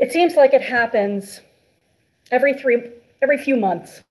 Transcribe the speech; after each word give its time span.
It 0.00 0.12
seems 0.12 0.34
like 0.34 0.54
it 0.54 0.62
happens 0.62 1.42
every 2.30 2.54
three, 2.54 2.90
every 3.20 3.36
few 3.36 3.54
months. 3.54 4.02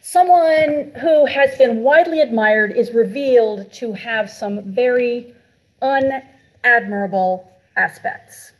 Someone 0.00 0.92
who 0.98 1.26
has 1.26 1.56
been 1.58 1.82
widely 1.82 2.22
admired 2.22 2.72
is 2.72 2.92
revealed 2.92 3.70
to 3.74 3.92
have 3.92 4.30
some 4.30 4.62
very 4.72 5.34
unadmirable 5.82 7.44
aspects. 7.76 8.52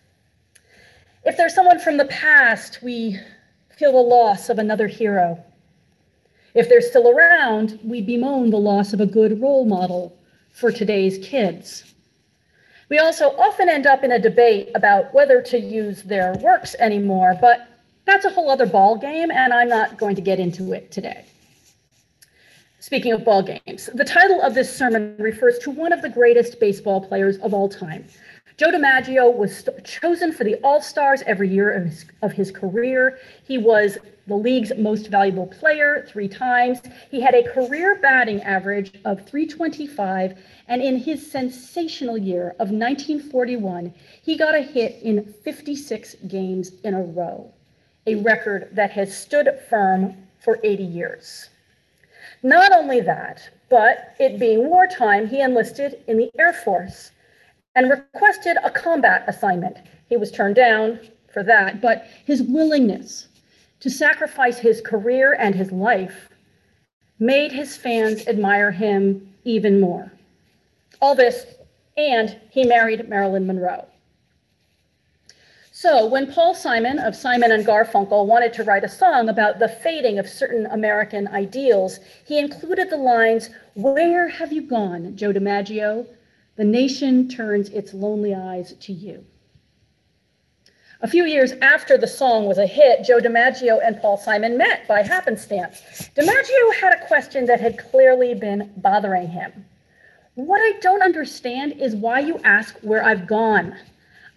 If 1.24 1.38
there's 1.38 1.54
someone 1.54 1.78
from 1.78 1.96
the 1.96 2.06
past, 2.06 2.80
we 2.82 3.18
feel 3.70 3.92
the 3.92 3.98
loss 3.98 4.50
of 4.50 4.58
another 4.58 4.86
hero. 4.86 5.42
If 6.54 6.68
they're 6.68 6.82
still 6.82 7.08
around, 7.08 7.80
we 7.82 8.02
bemoan 8.02 8.50
the 8.50 8.58
loss 8.58 8.92
of 8.92 9.00
a 9.00 9.06
good 9.06 9.40
role 9.40 9.64
model 9.64 10.14
for 10.50 10.70
today's 10.70 11.16
kids. 11.26 11.93
We 12.94 13.00
also 13.00 13.34
often 13.36 13.68
end 13.68 13.88
up 13.88 14.04
in 14.04 14.12
a 14.12 14.20
debate 14.20 14.70
about 14.76 15.12
whether 15.12 15.42
to 15.42 15.58
use 15.58 16.04
their 16.04 16.32
works 16.34 16.76
anymore, 16.78 17.36
but 17.40 17.66
that's 18.04 18.24
a 18.24 18.30
whole 18.30 18.48
other 18.48 18.66
ball 18.66 18.96
game, 18.96 19.32
and 19.32 19.52
I'm 19.52 19.68
not 19.68 19.98
going 19.98 20.14
to 20.14 20.22
get 20.22 20.38
into 20.38 20.72
it 20.72 20.92
today. 20.92 21.24
Speaking 22.78 23.12
of 23.12 23.24
ball 23.24 23.42
games, 23.42 23.90
the 23.94 24.04
title 24.04 24.40
of 24.42 24.54
this 24.54 24.72
sermon 24.72 25.16
refers 25.18 25.58
to 25.64 25.72
one 25.72 25.92
of 25.92 26.02
the 26.02 26.08
greatest 26.08 26.60
baseball 26.60 27.00
players 27.00 27.36
of 27.38 27.52
all 27.52 27.68
time, 27.68 28.04
Joe 28.56 28.70
DiMaggio 28.70 29.36
was 29.36 29.68
chosen 29.82 30.32
for 30.32 30.44
the 30.44 30.54
All 30.62 30.80
Stars 30.80 31.24
every 31.26 31.48
year 31.48 31.72
of 31.72 31.86
his, 31.86 32.04
of 32.22 32.32
his 32.32 32.52
career. 32.52 33.18
He 33.48 33.58
was 33.58 33.98
the 34.28 34.36
league's 34.36 34.72
most 34.78 35.08
valuable 35.08 35.48
player 35.48 36.06
three 36.08 36.28
times. 36.28 36.80
He 37.10 37.20
had 37.20 37.34
a 37.34 37.42
career 37.42 37.98
batting 38.00 38.40
average 38.42 38.92
of 39.04 39.26
325, 39.26 40.38
and 40.68 40.80
in 40.80 40.96
his 40.96 41.28
sensational 41.28 42.16
year 42.16 42.50
of 42.60 42.70
1941, 42.70 43.92
he 44.22 44.38
got 44.38 44.54
a 44.54 44.62
hit 44.62 45.02
in 45.02 45.34
56 45.42 46.14
games 46.28 46.70
in 46.84 46.94
a 46.94 47.02
row, 47.02 47.52
a 48.06 48.14
record 48.14 48.68
that 48.70 48.92
has 48.92 49.16
stood 49.16 49.48
firm 49.68 50.16
for 50.38 50.60
80 50.62 50.84
years. 50.84 51.48
Not 52.44 52.70
only 52.70 53.00
that, 53.00 53.50
but 53.68 54.14
it 54.20 54.38
being 54.38 54.68
wartime, 54.68 55.26
he 55.26 55.40
enlisted 55.40 55.98
in 56.06 56.18
the 56.18 56.30
Air 56.38 56.52
Force 56.52 57.10
and 57.74 57.90
requested 57.90 58.56
a 58.62 58.70
combat 58.70 59.24
assignment. 59.26 59.78
He 60.08 60.16
was 60.16 60.30
turned 60.30 60.54
down 60.54 61.00
for 61.32 61.42
that, 61.42 61.80
but 61.80 62.06
his 62.24 62.42
willingness 62.42 63.28
to 63.80 63.90
sacrifice 63.90 64.58
his 64.58 64.80
career 64.80 65.36
and 65.38 65.54
his 65.54 65.72
life 65.72 66.28
made 67.18 67.52
his 67.52 67.76
fans 67.76 68.26
admire 68.26 68.70
him 68.70 69.34
even 69.44 69.80
more. 69.80 70.12
All 71.00 71.14
this, 71.14 71.46
and 71.96 72.36
he 72.50 72.64
married 72.64 73.08
Marilyn 73.08 73.46
Monroe. 73.46 73.86
So, 75.70 76.06
when 76.06 76.32
Paul 76.32 76.54
Simon 76.54 76.98
of 77.00 77.16
Simon 77.16 77.50
and 77.50 77.66
Garfunkel 77.66 78.26
wanted 78.26 78.52
to 78.54 78.64
write 78.64 78.84
a 78.84 78.88
song 78.88 79.28
about 79.28 79.58
the 79.58 79.68
fading 79.68 80.18
of 80.18 80.28
certain 80.28 80.66
American 80.66 81.26
ideals, 81.28 81.98
he 82.24 82.38
included 82.38 82.90
the 82.90 82.96
lines, 82.96 83.50
Where 83.74 84.28
have 84.28 84.52
you 84.52 84.62
gone, 84.62 85.16
Joe 85.16 85.32
DiMaggio? 85.32 86.06
The 86.56 86.64
nation 86.64 87.28
turns 87.28 87.68
its 87.70 87.92
lonely 87.94 88.34
eyes 88.34 88.74
to 88.74 88.92
you. 88.92 89.24
A 91.00 91.08
few 91.08 91.24
years 91.24 91.52
after 91.60 91.98
the 91.98 92.06
song 92.06 92.46
was 92.46 92.58
a 92.58 92.66
hit, 92.66 93.04
Joe 93.04 93.18
DiMaggio 93.18 93.80
and 93.84 94.00
Paul 94.00 94.16
Simon 94.16 94.56
met 94.56 94.86
by 94.86 95.02
happenstance. 95.02 95.82
DiMaggio 96.16 96.74
had 96.80 96.94
a 96.94 97.06
question 97.06 97.44
that 97.46 97.60
had 97.60 97.78
clearly 97.78 98.34
been 98.34 98.72
bothering 98.78 99.28
him. 99.28 99.66
What 100.36 100.60
I 100.60 100.78
don't 100.80 101.02
understand 101.02 101.72
is 101.72 101.94
why 101.94 102.20
you 102.20 102.38
ask 102.44 102.76
where 102.80 103.04
I've 103.04 103.26
gone. 103.26 103.76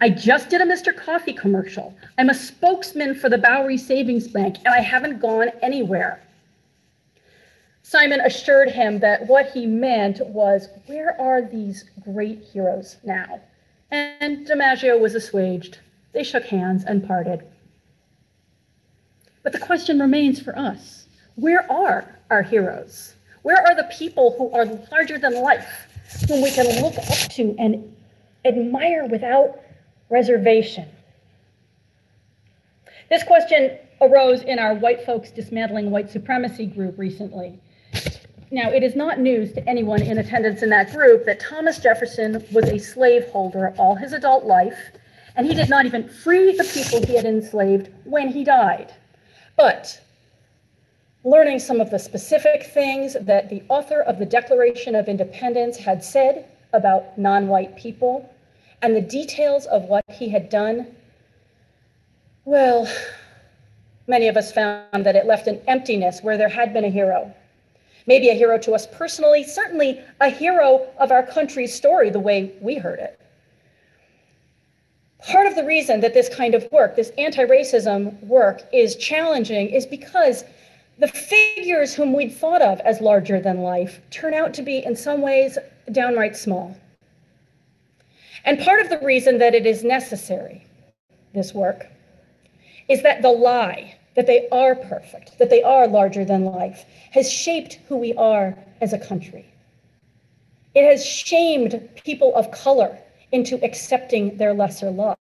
I 0.01 0.09
just 0.09 0.49
did 0.49 0.61
a 0.61 0.65
Mr. 0.65 0.95
Coffee 0.95 1.33
commercial. 1.33 1.95
I'm 2.17 2.29
a 2.29 2.33
spokesman 2.33 3.15
for 3.15 3.29
the 3.29 3.37
Bowery 3.37 3.77
Savings 3.77 4.27
Bank, 4.27 4.57
and 4.65 4.73
I 4.73 4.81
haven't 4.81 5.19
gone 5.19 5.49
anywhere. 5.61 6.21
Simon 7.89 8.19
assured 8.19 8.69
him 8.69 8.99
that 8.99 9.25
what 9.27 9.49
he 9.51 9.65
meant 9.65 10.19
was, 10.27 10.67
Where 10.87 11.17
are 11.21 11.41
these 11.41 11.85
great 12.01 12.43
heroes 12.43 12.97
now? 13.05 13.39
And 13.91 14.45
DiMaggio 14.45 14.99
was 14.99 15.15
assuaged. 15.15 15.79
They 16.11 16.23
shook 16.23 16.43
hands 16.43 16.83
and 16.83 17.07
parted. 17.07 17.47
But 19.41 19.53
the 19.53 19.59
question 19.59 20.01
remains 20.01 20.41
for 20.41 20.57
us 20.59 21.07
where 21.35 21.65
are 21.71 22.19
our 22.29 22.41
heroes? 22.41 23.15
Where 23.43 23.65
are 23.65 23.73
the 23.73 23.89
people 23.97 24.35
who 24.37 24.51
are 24.51 24.65
larger 24.91 25.17
than 25.17 25.41
life, 25.41 25.87
whom 26.27 26.41
we 26.41 26.51
can 26.51 26.65
look 26.81 26.97
up 26.97 27.29
to 27.35 27.55
and 27.57 27.95
admire 28.43 29.05
without 29.05 29.61
reservation? 30.09 30.89
This 33.09 33.23
question 33.23 33.77
arose 34.01 34.41
in 34.41 34.59
our 34.59 34.73
White 34.73 35.05
Folks 35.05 35.31
Dismantling 35.31 35.89
White 35.89 36.09
Supremacy 36.09 36.65
group 36.65 36.97
recently. 36.97 37.61
Now, 38.49 38.71
it 38.71 38.81
is 38.81 38.95
not 38.95 39.19
news 39.19 39.51
to 39.53 39.69
anyone 39.69 40.01
in 40.01 40.19
attendance 40.19 40.63
in 40.63 40.69
that 40.69 40.91
group 40.91 41.25
that 41.25 41.41
Thomas 41.41 41.79
Jefferson 41.79 42.45
was 42.53 42.69
a 42.69 42.77
slaveholder 42.77 43.73
all 43.77 43.95
his 43.95 44.13
adult 44.13 44.45
life, 44.45 44.77
and 45.35 45.45
he 45.45 45.53
did 45.53 45.69
not 45.69 45.85
even 45.85 46.07
free 46.07 46.55
the 46.55 46.63
people 46.63 47.05
he 47.05 47.17
had 47.17 47.25
enslaved 47.25 47.89
when 48.05 48.29
he 48.29 48.45
died. 48.45 48.93
But 49.57 49.99
learning 51.25 51.59
some 51.59 51.81
of 51.81 51.89
the 51.89 51.99
specific 51.99 52.67
things 52.67 53.17
that 53.19 53.49
the 53.49 53.63
author 53.67 54.01
of 54.01 54.17
the 54.17 54.25
Declaration 54.25 54.95
of 54.95 55.09
Independence 55.09 55.75
had 55.75 56.01
said 56.01 56.45
about 56.71 57.17
non 57.17 57.49
white 57.49 57.75
people 57.75 58.33
and 58.81 58.95
the 58.95 59.01
details 59.01 59.65
of 59.65 59.83
what 59.83 60.05
he 60.09 60.29
had 60.29 60.47
done, 60.47 60.87
well, 62.45 62.87
many 64.07 64.29
of 64.29 64.37
us 64.37 64.53
found 64.53 65.05
that 65.05 65.17
it 65.17 65.25
left 65.25 65.47
an 65.47 65.59
emptiness 65.67 66.21
where 66.21 66.37
there 66.37 66.47
had 66.47 66.71
been 66.71 66.85
a 66.85 66.89
hero 66.89 67.33
maybe 68.07 68.29
a 68.29 68.33
hero 68.33 68.57
to 68.57 68.73
us 68.73 68.87
personally, 68.87 69.43
certainly 69.43 70.01
a 70.21 70.29
hero 70.29 70.87
of 70.97 71.11
our 71.11 71.23
country's 71.23 71.73
story, 71.73 72.09
the 72.09 72.19
way 72.19 72.53
we 72.61 72.75
heard 72.75 72.99
it. 72.99 73.19
Part 75.27 75.47
of 75.47 75.55
the 75.55 75.65
reason 75.65 75.99
that 76.01 76.13
this 76.13 76.29
kind 76.29 76.55
of 76.55 76.67
work, 76.71 76.95
this 76.95 77.11
anti 77.17 77.43
racism 77.43 78.21
work, 78.23 78.61
is 78.71 78.95
challenging 78.95 79.69
is 79.69 79.85
because 79.85 80.43
the 80.99 81.07
figures 81.07 81.93
whom 81.93 82.13
we'd 82.13 82.33
thought 82.33 82.61
of 82.61 82.79
as 82.81 83.01
larger 83.01 83.39
than 83.39 83.59
life 83.59 83.99
turn 84.09 84.33
out 84.33 84.53
to 84.55 84.61
be, 84.63 84.83
in 84.85 84.95
some 84.95 85.21
ways, 85.21 85.57
downright 85.91 86.35
small. 86.35 86.75
And 88.45 88.59
part 88.59 88.79
of 88.79 88.89
the 88.89 88.99
reason 88.99 89.37
that 89.39 89.53
it 89.53 89.65
is 89.65 89.83
necessary, 89.83 90.65
this 91.33 91.53
work, 91.53 91.87
is 92.87 93.03
that 93.03 93.21
the 93.21 93.29
lie 93.29 93.96
that 94.17 94.25
they 94.25 94.49
are 94.51 94.73
perfect, 94.73 95.37
that 95.37 95.51
they 95.51 95.61
are 95.61 95.87
larger 95.87 96.25
than 96.25 96.43
life, 96.43 96.85
has 97.11 97.31
shaped 97.31 97.75
who 97.87 97.95
we 97.95 98.15
are 98.15 98.57
as 98.81 98.91
a 98.91 98.97
country. 98.97 99.45
It 100.73 100.89
has 100.89 101.05
shamed 101.05 101.87
people 102.03 102.35
of 102.35 102.49
color 102.49 102.97
into 103.31 103.63
accepting 103.63 104.35
their 104.37 104.55
lesser 104.55 104.89
lot. 104.89 105.19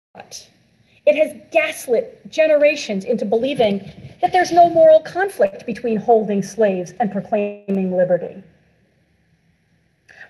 It 1.06 1.16
has 1.16 1.40
gaslit 1.52 2.32
generations 2.32 3.06
into 3.06 3.26
believing 3.26 3.92
that 4.22 4.34
there's 4.34 4.52
no 4.52 4.70
moral 4.72 5.02
conflict 5.02 5.68
between 5.68 5.98
holding 5.98 6.42
slaves 6.42 6.94
and 7.00 7.12
proclaiming 7.12 7.96
liberty. 7.96 8.42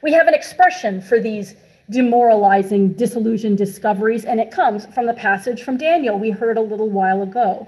We 0.03 0.11
have 0.11 0.27
an 0.27 0.33
expression 0.33 1.01
for 1.01 1.21
these 1.21 1.55
demoralizing, 1.89 2.91
disillusioned 2.93 3.57
discoveries, 3.57 4.25
and 4.25 4.41
it 4.41 4.51
comes 4.51 4.85
from 4.87 5.05
the 5.05 5.13
passage 5.13 5.63
from 5.63 5.77
Daniel 5.77 6.19
we 6.19 6.29
heard 6.29 6.57
a 6.57 6.61
little 6.61 6.89
while 6.89 7.21
ago 7.21 7.65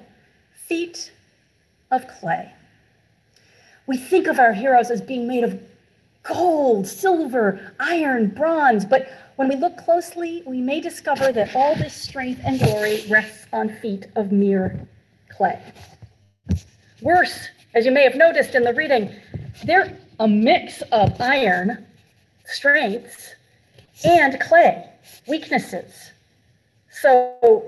feet 0.71 1.11
of 1.91 2.07
clay. 2.07 2.49
We 3.87 3.97
think 3.97 4.27
of 4.27 4.39
our 4.39 4.53
heroes 4.53 4.89
as 4.89 5.01
being 5.01 5.27
made 5.27 5.43
of 5.43 5.61
gold, 6.23 6.87
silver, 6.87 7.73
iron, 7.77 8.29
bronze, 8.29 8.85
but 8.85 9.11
when 9.35 9.49
we 9.49 9.57
look 9.57 9.75
closely, 9.75 10.43
we 10.45 10.61
may 10.61 10.79
discover 10.79 11.33
that 11.33 11.53
all 11.57 11.75
this 11.75 11.93
strength 11.93 12.39
and 12.45 12.57
glory 12.57 13.03
rests 13.09 13.47
on 13.51 13.67
feet 13.67 14.07
of 14.15 14.31
mere 14.31 14.87
clay. 15.27 15.61
Worse, 17.01 17.49
as 17.73 17.83
you 17.83 17.91
may 17.91 18.03
have 18.03 18.15
noticed 18.15 18.55
in 18.55 18.63
the 18.63 18.73
reading, 18.73 19.13
they're 19.65 19.97
a 20.21 20.27
mix 20.27 20.83
of 20.93 21.19
iron, 21.19 21.85
strengths, 22.45 23.35
and 24.05 24.39
clay, 24.39 24.89
weaknesses. 25.27 26.11
So 27.01 27.65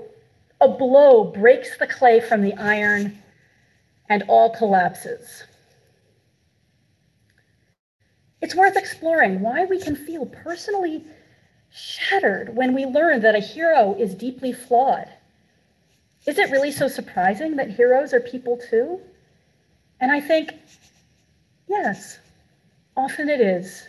a 0.64 0.68
blow 0.68 1.24
breaks 1.24 1.76
the 1.76 1.86
clay 1.86 2.20
from 2.20 2.40
the 2.40 2.54
iron, 2.54 3.18
and 4.08 4.22
all 4.28 4.50
collapses. 4.50 5.44
It's 8.40 8.54
worth 8.54 8.76
exploring 8.76 9.40
why 9.40 9.64
we 9.66 9.78
can 9.78 9.94
feel 9.94 10.26
personally 10.26 11.04
shattered 11.70 12.56
when 12.56 12.74
we 12.74 12.86
learn 12.86 13.20
that 13.20 13.34
a 13.34 13.40
hero 13.40 13.94
is 13.98 14.14
deeply 14.14 14.52
flawed. 14.52 15.08
Is 16.26 16.38
it 16.38 16.50
really 16.50 16.72
so 16.72 16.88
surprising 16.88 17.56
that 17.56 17.70
heroes 17.70 18.14
are 18.14 18.20
people 18.20 18.56
too? 18.56 19.00
And 20.00 20.10
I 20.10 20.20
think, 20.20 20.54
yes, 21.68 22.18
often 22.96 23.28
it 23.28 23.40
is. 23.40 23.86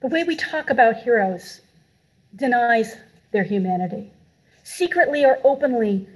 The 0.00 0.08
way 0.08 0.24
we 0.24 0.34
talk 0.34 0.70
about 0.70 0.96
heroes 0.96 1.60
denies 2.34 2.96
their 3.30 3.44
humanity 3.44 4.12
secretly 4.62 5.24
or 5.24 5.38
openly, 5.44 6.06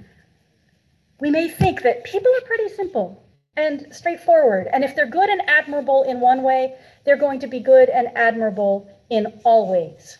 we 1.19 1.31
may 1.31 1.49
think 1.49 1.81
that 1.81 2.03
people 2.03 2.31
are 2.35 2.45
pretty 2.45 2.69
simple 2.69 3.23
and 3.55 3.87
straightforward. 3.91 4.67
And 4.71 4.83
if 4.83 4.95
they're 4.95 5.09
good 5.09 5.29
and 5.29 5.41
admirable 5.49 6.03
in 6.03 6.19
one 6.19 6.43
way, 6.43 6.75
they're 7.05 7.17
going 7.17 7.39
to 7.39 7.47
be 7.47 7.59
good 7.59 7.89
and 7.89 8.09
admirable 8.15 8.89
in 9.09 9.27
all 9.43 9.71
ways. 9.71 10.17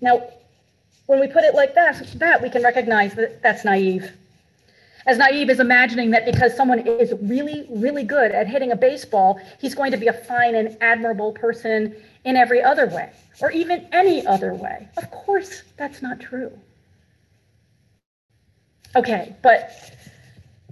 Now, 0.00 0.28
when 1.06 1.20
we 1.20 1.28
put 1.28 1.44
it 1.44 1.54
like 1.54 1.74
that, 1.74 2.04
that 2.16 2.42
we 2.42 2.50
can 2.50 2.62
recognize 2.62 3.14
that 3.14 3.42
that's 3.42 3.64
naive. 3.64 4.10
As 5.06 5.18
naive 5.18 5.50
as 5.50 5.58
imagining 5.58 6.10
that 6.12 6.24
because 6.24 6.56
someone 6.56 6.80
is 6.80 7.12
really, 7.22 7.66
really 7.70 8.04
good 8.04 8.30
at 8.32 8.46
hitting 8.46 8.70
a 8.70 8.76
baseball, 8.76 9.40
he's 9.60 9.74
going 9.74 9.90
to 9.90 9.96
be 9.96 10.06
a 10.06 10.12
fine 10.12 10.54
and 10.54 10.76
admirable 10.80 11.32
person 11.32 11.94
in 12.24 12.36
every 12.36 12.62
other 12.62 12.86
way, 12.86 13.10
or 13.40 13.50
even 13.50 13.88
any 13.92 14.24
other 14.26 14.54
way. 14.54 14.88
Of 14.96 15.10
course, 15.10 15.62
that's 15.76 16.02
not 16.02 16.20
true. 16.20 16.52
Okay, 18.94 19.34
but 19.42 19.70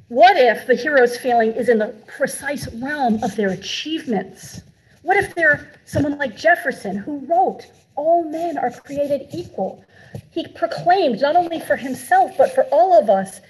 what 0.08 0.36
if 0.36 0.66
the 0.66 0.74
hero's 0.74 1.16
feeling 1.16 1.52
is 1.52 1.70
in 1.70 1.78
the 1.78 1.94
precise 2.06 2.68
realm 2.74 3.22
of 3.22 3.34
their 3.34 3.50
achievements? 3.50 4.60
What 5.02 5.16
if 5.16 5.34
they're 5.34 5.72
someone 5.86 6.18
like 6.18 6.36
Jefferson, 6.36 6.96
who 6.96 7.24
wrote, 7.26 7.62
All 7.96 8.24
men 8.24 8.58
are 8.58 8.70
created 8.70 9.28
equal? 9.32 9.84
He 10.30 10.46
proclaimed, 10.48 11.22
not 11.22 11.36
only 11.36 11.60
for 11.60 11.76
himself, 11.76 12.32
but 12.36 12.54
for 12.54 12.64
all 12.64 12.98
of 12.98 13.08
us, 13.08 13.40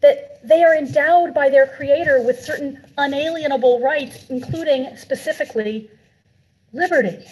that 0.00 0.46
they 0.46 0.62
are 0.62 0.74
endowed 0.74 1.34
by 1.34 1.50
their 1.50 1.66
creator 1.66 2.22
with 2.22 2.40
certain 2.40 2.82
unalienable 2.96 3.80
rights, 3.80 4.30
including 4.30 4.96
specifically 4.96 5.90
liberty. 6.72 7.26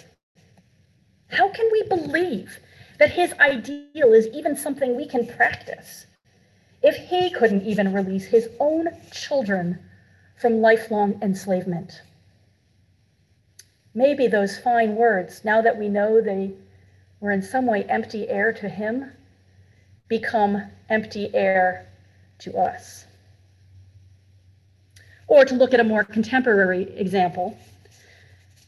How 1.28 1.48
can 1.48 1.68
we 1.72 1.84
believe 1.84 2.58
that 2.98 3.12
his 3.12 3.32
ideal 3.34 4.12
is 4.12 4.26
even 4.34 4.56
something 4.56 4.94
we 4.94 5.06
can 5.06 5.26
practice 5.26 6.06
if 6.82 6.96
he 6.96 7.30
couldn't 7.30 7.62
even 7.62 7.92
release 7.92 8.26
his 8.26 8.48
own 8.60 8.88
children 9.10 9.78
from 10.40 10.60
lifelong 10.60 11.18
enslavement? 11.22 12.02
Maybe 13.94 14.26
those 14.26 14.58
fine 14.58 14.94
words, 14.94 15.44
now 15.44 15.62
that 15.62 15.78
we 15.78 15.88
know 15.88 16.20
they 16.20 16.52
were 17.20 17.32
in 17.32 17.42
some 17.42 17.66
way 17.66 17.84
empty 17.84 18.28
air 18.28 18.52
to 18.52 18.68
him, 18.68 19.10
become 20.08 20.62
empty 20.90 21.34
air 21.34 21.86
to 22.40 22.56
us. 22.58 23.06
Or 25.28 25.44
to 25.44 25.54
look 25.54 25.74
at 25.74 25.80
a 25.80 25.84
more 25.84 26.04
contemporary 26.04 26.82
example, 26.98 27.58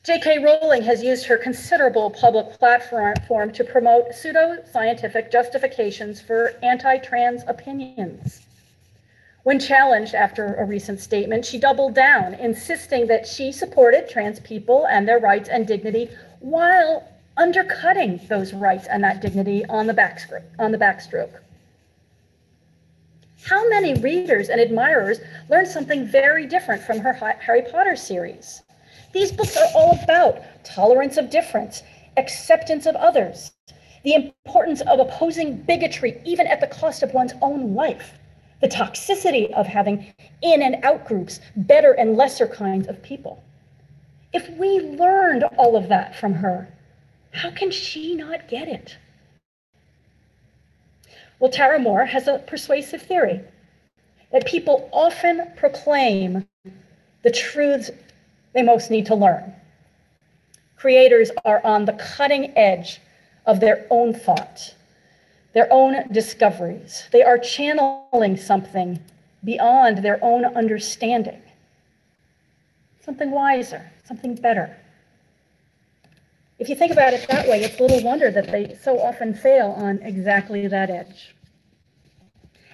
J.K. 0.09 0.39
Rowling 0.39 0.81
has 0.85 1.03
used 1.03 1.27
her 1.27 1.37
considerable 1.37 2.09
public 2.09 2.59
platform 2.59 3.53
to 3.53 3.63
promote 3.63 4.15
pseudo-scientific 4.15 5.31
justifications 5.31 6.19
for 6.19 6.55
anti-trans 6.63 7.43
opinions. 7.47 8.41
When 9.43 9.59
challenged 9.59 10.15
after 10.15 10.55
a 10.55 10.65
recent 10.65 11.01
statement, 11.01 11.45
she 11.45 11.59
doubled 11.59 11.95
down, 11.95 12.33
insisting 12.33 13.07
that 13.09 13.27
she 13.27 13.53
supported 13.53 14.09
trans 14.09 14.41
people 14.41 14.87
and 14.87 15.07
their 15.07 15.19
rights 15.19 15.51
and 15.51 15.67
dignity 15.67 16.09
while 16.41 17.07
undercutting 17.37 18.19
those 18.31 18.55
rights 18.55 18.87
and 18.87 19.05
that 19.05 19.21
dignity 19.21 19.67
on 19.67 19.87
the 19.87 19.93
backstroke. 19.93 20.45
On 20.59 20.73
the 20.73 20.79
backstroke. 20.79 21.39
How 23.43 23.69
many 23.69 23.93
readers 24.01 24.49
and 24.49 24.59
admirers 24.59 25.21
learned 25.51 25.69
something 25.69 26.07
very 26.07 26.47
different 26.47 26.81
from 26.81 27.01
her 27.01 27.13
Harry 27.13 27.61
Potter 27.61 27.95
series? 27.95 28.63
These 29.13 29.33
books 29.33 29.57
are 29.57 29.69
all 29.75 29.99
about 30.03 30.43
tolerance 30.65 31.17
of 31.17 31.31
difference, 31.31 31.83
acceptance 32.17 32.87
of 32.87 32.95
others, 32.97 33.53
the 34.05 34.15
importance 34.15 34.81
of 34.83 35.01
opposing 35.01 35.57
bigotry, 35.57 36.21
even 36.25 36.47
at 36.47 36.61
the 36.61 36.67
cost 36.67 37.03
of 37.03 37.15
one's 37.15 37.33
own 37.41 37.75
life, 37.75 38.19
the 38.61 38.69
toxicity 38.69 39.51
of 39.53 39.67
having 39.67 40.13
in 40.43 40.63
and 40.63 40.85
out 40.85 41.07
groups, 41.07 41.41
better 41.57 41.93
and 41.93 42.17
lesser 42.17 42.47
kinds 42.47 42.87
of 42.87 43.03
people. 43.03 43.43
If 44.33 44.49
we 44.51 44.81
learned 44.81 45.45
all 45.57 45.77
of 45.77 45.89
that 45.89 46.15
from 46.15 46.35
her, 46.35 46.69
how 47.31 47.51
can 47.51 47.71
she 47.71 48.15
not 48.15 48.49
get 48.49 48.69
it? 48.69 48.97
Well, 51.39 51.51
Tara 51.51 51.79
Mohr 51.79 52.07
has 52.07 52.27
a 52.27 52.39
persuasive 52.39 53.03
theory 53.03 53.41
that 54.33 54.47
people 54.47 54.89
often 54.93 55.53
proclaim 55.57 56.47
the 57.23 57.31
truths 57.31 57.91
they 58.53 58.63
most 58.63 58.91
need 58.91 59.07
to 59.07 59.15
learn. 59.15 59.55
Creators 60.77 61.31
are 61.45 61.65
on 61.65 61.85
the 61.85 61.93
cutting 61.95 62.57
edge 62.57 63.01
of 63.47 63.61
their 63.61 63.87
own 63.91 64.15
thought, 64.15 64.75
their 65.53 65.73
own 65.73 66.07
discoveries. 66.13 67.09
They 67.11 67.23
are 67.23 67.39
channeling 67.39 68.37
something 68.37 69.01
beyond 69.45 69.99
their 69.99 70.23
own 70.23 70.45
understanding, 70.45 71.43
something 73.05 73.31
wiser, 73.31 73.91
something 74.05 74.35
better. 74.35 74.77
If 76.59 76.69
you 76.69 76.75
think 76.75 76.93
about 76.93 77.15
it 77.15 77.27
that 77.29 77.49
way, 77.49 77.63
it's 77.63 77.79
little 77.79 78.03
wonder 78.03 78.31
that 78.31 78.51
they 78.51 78.77
so 78.83 79.01
often 79.01 79.33
fail 79.33 79.75
on 79.77 79.99
exactly 80.03 80.67
that 80.67 80.91
edge. 80.91 81.35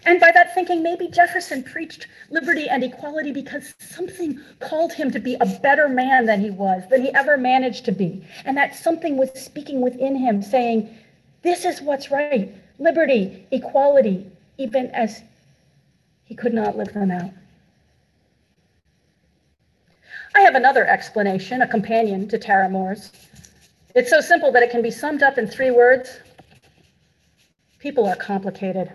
And 0.06 0.20
by 0.20 0.30
that 0.32 0.54
thinking, 0.54 0.82
maybe 0.82 1.08
Jefferson 1.08 1.62
preached 1.62 2.08
liberty 2.30 2.68
and 2.68 2.84
equality 2.84 3.32
because 3.32 3.74
something 3.78 4.38
called 4.60 4.92
him 4.92 5.10
to 5.10 5.18
be 5.18 5.36
a 5.40 5.46
better 5.62 5.88
man 5.88 6.26
than 6.26 6.40
he 6.40 6.50
was, 6.50 6.82
than 6.90 7.02
he 7.02 7.14
ever 7.14 7.38
managed 7.38 7.84
to 7.86 7.92
be. 7.92 8.22
And 8.44 8.56
that 8.56 8.74
something 8.74 9.16
was 9.16 9.30
speaking 9.32 9.80
within 9.80 10.14
him, 10.14 10.42
saying, 10.42 10.94
This 11.42 11.64
is 11.64 11.80
what's 11.80 12.10
right 12.10 12.52
liberty, 12.78 13.46
equality, 13.50 14.26
even 14.58 14.86
as 14.90 15.22
he 16.24 16.34
could 16.34 16.52
not 16.52 16.76
live 16.76 16.92
them 16.92 17.10
out. 17.10 17.30
I 20.34 20.40
have 20.40 20.56
another 20.56 20.84
explanation, 20.86 21.62
a 21.62 21.68
companion 21.68 22.28
to 22.28 22.38
Tara 22.38 22.68
Mohr's. 22.68 23.12
It's 23.94 24.10
so 24.10 24.20
simple 24.20 24.50
that 24.52 24.62
it 24.62 24.70
can 24.70 24.82
be 24.82 24.90
summed 24.90 25.22
up 25.22 25.38
in 25.38 25.46
three 25.46 25.70
words 25.70 26.18
people 27.78 28.06
are 28.06 28.16
complicated. 28.16 28.90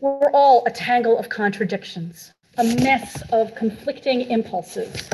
We're 0.00 0.30
all 0.32 0.64
a 0.66 0.70
tangle 0.72 1.16
of 1.16 1.28
contradictions, 1.28 2.32
a 2.58 2.64
mess 2.64 3.22
of 3.30 3.54
conflicting 3.54 4.22
impulses. 4.22 5.08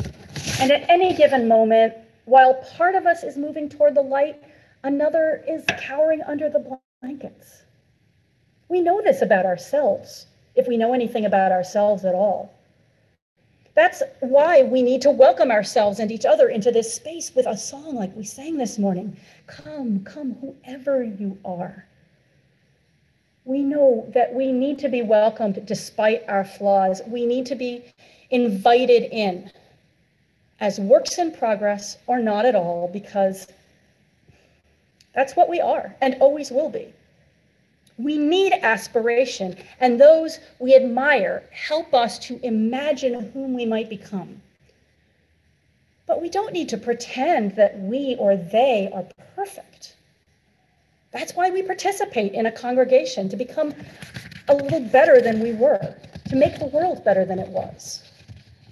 And 0.59 0.71
at 0.71 0.89
any 0.89 1.13
given 1.13 1.47
moment, 1.47 1.93
while 2.25 2.55
part 2.75 2.95
of 2.95 3.05
us 3.05 3.23
is 3.23 3.37
moving 3.37 3.69
toward 3.69 3.93
the 3.95 4.01
light, 4.01 4.41
another 4.83 5.43
is 5.47 5.63
cowering 5.77 6.23
under 6.23 6.49
the 6.49 6.79
blankets. 7.01 7.61
We 8.69 8.81
know 8.81 9.01
this 9.03 9.21
about 9.21 9.45
ourselves, 9.45 10.25
if 10.55 10.67
we 10.67 10.77
know 10.77 10.93
anything 10.93 11.25
about 11.25 11.51
ourselves 11.51 12.03
at 12.03 12.15
all. 12.15 12.51
That's 13.75 14.01
why 14.19 14.63
we 14.63 14.81
need 14.81 15.03
to 15.03 15.11
welcome 15.11 15.51
ourselves 15.51 15.99
and 15.99 16.11
each 16.11 16.25
other 16.25 16.49
into 16.49 16.71
this 16.71 16.91
space 16.91 17.33
with 17.35 17.45
a 17.45 17.55
song 17.55 17.95
like 17.95 18.15
we 18.15 18.23
sang 18.23 18.57
this 18.57 18.79
morning. 18.79 19.15
Come, 19.45 20.03
come, 20.03 20.35
whoever 20.41 21.03
you 21.03 21.37
are 21.45 21.85
we 23.45 23.63
know 23.63 24.09
that 24.13 24.33
we 24.33 24.51
need 24.51 24.77
to 24.79 24.89
be 24.89 25.01
welcomed 25.01 25.65
despite 25.65 26.23
our 26.27 26.45
flaws. 26.45 27.01
We 27.07 27.25
need 27.25 27.45
to 27.47 27.55
be 27.55 27.83
invited 28.29 29.03
in 29.11 29.51
as 30.59 30.79
works 30.79 31.17
in 31.17 31.31
progress 31.31 31.97
or 32.05 32.19
not 32.19 32.45
at 32.45 32.55
all, 32.55 32.87
because 32.87 33.47
that's 35.13 35.35
what 35.35 35.49
we 35.49 35.59
are 35.59 35.95
and 36.01 36.15
always 36.19 36.51
will 36.51 36.69
be. 36.69 36.93
We 37.97 38.17
need 38.17 38.53
aspiration, 38.61 39.57
and 39.79 39.99
those 39.99 40.39
we 40.59 40.75
admire 40.75 41.43
help 41.51 41.93
us 41.93 42.17
to 42.19 42.39
imagine 42.43 43.31
whom 43.31 43.53
we 43.53 43.65
might 43.65 43.89
become. 43.89 44.41
But 46.07 46.21
we 46.21 46.29
don't 46.29 46.53
need 46.53 46.69
to 46.69 46.77
pretend 46.77 47.55
that 47.55 47.79
we 47.79 48.15
or 48.17 48.35
they 48.35 48.89
are 48.93 49.05
perfect. 49.35 49.95
That's 51.11 51.35
why 51.35 51.49
we 51.49 51.61
participate 51.61 52.33
in 52.33 52.45
a 52.45 52.51
congregation 52.51 53.27
to 53.29 53.35
become 53.35 53.73
a 54.47 54.55
little 54.55 54.79
better 54.79 55.21
than 55.21 55.39
we 55.41 55.51
were, 55.51 55.95
to 56.29 56.35
make 56.35 56.57
the 56.57 56.65
world 56.65 57.03
better 57.03 57.25
than 57.25 57.39
it 57.39 57.49
was, 57.49 58.03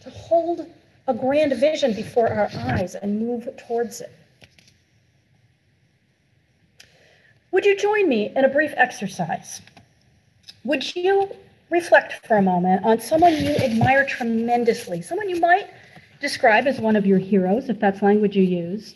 to 0.02 0.10
hold 0.10 0.66
a 1.08 1.14
grand 1.14 1.54
vision 1.54 1.94
before 1.94 2.30
our 2.30 2.50
eyes 2.56 2.96
and 2.96 3.20
move 3.20 3.50
towards 3.68 4.00
it. 4.02 4.12
Would 7.52 7.66
you 7.66 7.76
join 7.76 8.08
me 8.08 8.32
in 8.36 8.46
a 8.46 8.50
brief 8.50 8.74
exercise? 8.78 9.62
Would 10.64 10.96
you 10.96 11.30
reflect 11.70 12.26
for 12.26 12.38
a 12.38 12.42
moment 12.42 12.86
on 12.86 13.00
someone 13.00 13.34
you 13.34 13.56
admire 13.56 14.06
tremendously, 14.06 15.02
someone 15.02 15.30
you 15.30 15.40
might 15.40 15.70
describe 16.22 16.68
as 16.68 16.80
one 16.80 16.96
of 16.96 17.06
your 17.06 17.20
heroes, 17.20 17.70
if 17.70 17.80
that's 17.80 18.02
language 18.02 18.36
you 18.36 18.44
use, 18.44 18.96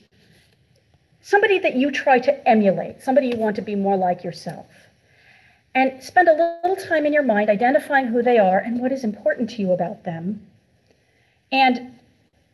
somebody 1.24 1.58
that 1.58 1.75
you 1.75 1.89
try 1.89 2.20
to 2.20 2.48
emulate, 2.48 3.01
somebody 3.01 3.27
you 3.27 3.38
want 3.38 3.56
to 3.56 3.62
be 3.63 3.75
more 3.75 3.98
like 3.98 4.24
yourself. 4.24 4.68
And 5.74 6.03
spend 6.03 6.27
a 6.27 6.60
little 6.63 6.75
time 6.75 7.08
in 7.08 7.13
your 7.13 7.24
mind 7.24 7.50
identifying 7.50 8.06
who 8.08 8.22
they 8.22 8.38
are 8.38 8.60
and 8.60 8.80
what 8.80 8.92
is 8.92 9.03
important 9.03 9.50
to 9.51 9.62
you 9.62 9.72
about 9.72 10.03
them. 10.03 10.46
And 11.51 11.98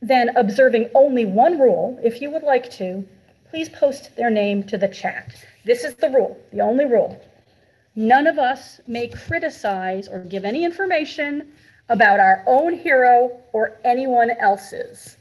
then 0.02 0.30
observing 0.38 0.90
only 0.96 1.26
one 1.26 1.60
rule, 1.60 2.00
if 2.02 2.22
you 2.22 2.30
would 2.32 2.44
like 2.44 2.72
to, 2.74 3.06
please 3.50 3.68
post 3.68 4.16
their 4.16 4.30
name 4.30 4.64
to 4.64 4.78
the 4.78 4.88
chat. 4.88 5.36
This 5.66 5.84
is 5.84 5.96
the 5.96 6.10
rule, 6.10 6.38
the 6.54 6.62
only 6.62 6.86
rule. 6.86 7.20
none 7.96 8.28
of 8.28 8.40
us 8.40 8.80
may 8.88 9.08
criticize 9.10 10.08
or 10.08 10.20
give 10.20 10.46
any 10.46 10.64
information 10.64 11.52
about 11.90 12.20
our 12.20 12.44
own 12.48 12.74
hero 12.74 13.30
or 13.52 13.78
anyone 13.84 14.32
else's. 14.40 15.18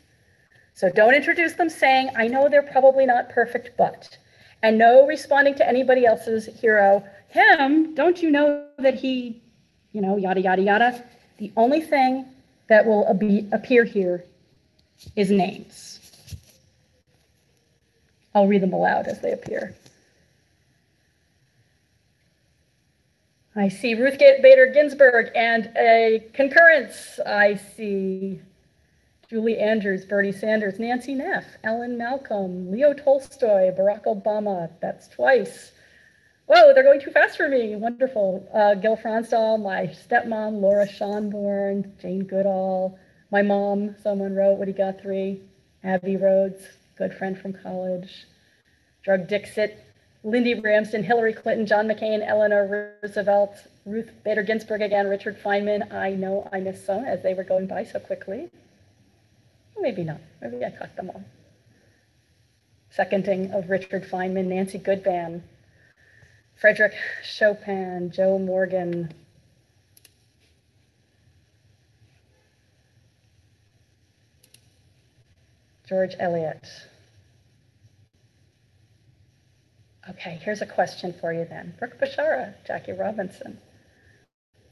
So 0.79 0.89
don't 0.89 1.13
introduce 1.13 1.55
them 1.55 1.69
saying, 1.69 2.11
I 2.15 2.29
know 2.29 2.49
they're 2.49 2.63
probably 2.63 3.05
not 3.05 3.31
perfect, 3.31 3.77
but. 3.77 4.17
And 4.63 4.79
no 4.79 5.09
responding 5.09 5.57
to 5.57 5.69
anybody 5.69 6.07
else's 6.07 6.47
hero, 6.47 7.05
him, 7.27 7.97
don't 7.97 8.23
you 8.23 8.31
know 8.31 8.65
that 8.79 8.95
he, 8.95 9.43
you 9.91 10.01
know, 10.01 10.17
yada, 10.17 10.41
yada, 10.41 10.63
yada. 10.63 11.05
The 11.39 11.51
only 11.57 11.81
thing 11.81 12.27
that 12.69 12.87
will 12.87 13.09
appear 13.51 13.83
here 13.83 14.25
is 15.17 15.33
names. 15.33 15.99
I'll 18.33 18.47
read 18.47 18.63
them 18.63 18.73
aloud 18.73 19.09
as 19.09 19.21
they 19.21 19.33
appear. 19.33 19.75
I 23.57 23.67
see 23.67 23.95
Ruth 23.97 24.17
Bader 24.21 24.71
Ginsburg 24.73 25.33
and 25.35 25.73
a 25.77 26.25
concurrence. 26.35 27.19
I 27.27 27.57
see 27.57 28.41
Julie 29.29 29.59
Andrews, 29.59 30.07
Bernie 30.07 30.33
Sanders, 30.33 30.79
Nancy 30.79 31.15
Neff, 31.15 31.45
Ellen 31.63 31.99
Malcolm, 31.99 32.71
Leo 32.71 32.95
Tolstoy, 32.95 33.71
Barack 33.77 34.05
Obama. 34.05 34.71
That's 34.81 35.07
twice. 35.07 35.73
Whoa, 36.47 36.73
they're 36.73 36.83
going 36.83 37.03
too 37.03 37.11
fast 37.11 37.37
for 37.37 37.47
me. 37.47 37.77
Wonderful. 37.77 38.49
Uh, 38.55 38.75
Gil 38.75 38.97
Fronsdal, 38.97 39.63
my 39.63 39.87
stepmom, 39.89 40.63
Laura 40.63 40.87
Schonborn, 40.87 41.91
Jane 42.01 42.25
Goodall, 42.25 42.99
my 43.31 43.43
mom, 43.43 43.97
someone 44.03 44.35
wrote 44.35 44.59
Woody 44.59 44.73
Guthrie, 44.73 45.43
Abby 45.85 46.17
Rhodes, 46.17 46.63
good 46.97 47.13
friend 47.13 47.39
from 47.39 47.53
college, 47.53 48.25
Drug 49.05 49.29
Dixit, 49.29 49.85
Lindy 50.25 50.59
Ramsden, 50.59 51.05
Hillary 51.05 51.35
Clinton, 51.35 51.67
John 51.67 51.87
McCain, 51.87 52.27
Eleanor 52.27 52.97
Roosevelt, 53.03 53.59
Ruth 53.85 54.11
Bader 54.25 54.43
Ginsburg 54.43 54.81
again, 54.81 55.07
Richard 55.07 55.39
Feynman. 55.39 55.93
I 55.93 56.13
know 56.13 56.49
I 56.51 56.61
missed 56.61 56.87
some 56.87 57.05
as 57.05 57.23
they 57.23 57.35
were 57.35 57.45
going 57.45 57.67
by 57.67 57.85
so 57.85 58.01
quickly. 58.01 58.49
Maybe 59.81 60.05
not. 60.05 60.21
Maybe 60.41 60.65
I 60.65 60.71
caught 60.71 60.95
them 60.97 61.11
all. 61.11 61.23
Seconding 62.91 63.53
of 63.53 63.71
Richard 63.71 64.05
Feynman, 64.09 64.47
Nancy 64.47 64.79
Goodban, 64.79 65.43
Frederick 66.57 66.95
Chopin, 67.23 68.11
Joe 68.11 68.39
Morgan, 68.39 69.13
George 75.89 76.15
Eliot. 76.19 76.67
Okay, 80.11 80.41
here's 80.43 80.63
a 80.63 80.67
question 80.67 81.15
for 81.21 81.33
you 81.33 81.45
then. 81.45 81.75
Brooke 81.79 81.99
Bashara, 82.01 82.55
Jackie 82.67 82.93
Robinson. 82.93 83.59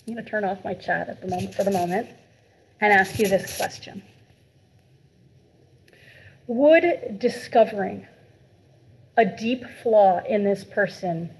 I'm 0.06 0.14
going 0.14 0.25
to 0.25 0.30
turn 0.30 0.44
off 0.44 0.64
my 0.64 0.75
chat 0.75 1.08
at 1.08 1.20
the 1.20 1.28
moment 1.28 1.54
for 1.54 1.64
the 1.64 1.70
moment 1.70 2.08
and 2.80 2.92
ask 2.92 3.18
you 3.18 3.28
this 3.28 3.56
question. 3.56 4.02
Would 6.49 7.19
discovering 7.19 8.07
a 9.17 9.25
deep 9.25 9.65
flaw 9.83 10.21
in 10.25 10.45
this 10.45 10.62
person 10.62 11.31